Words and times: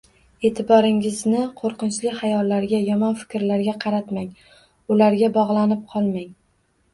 E’tiboringizni 0.47 1.41
qo‘rqinchli 1.59 2.13
xayollarga, 2.21 2.79
yomon 2.85 3.13
fikrlarga 3.19 3.77
qaratmang, 3.85 4.33
ularga 4.97 5.31
bog‘lanib 5.37 5.85
qolmang. 5.95 6.35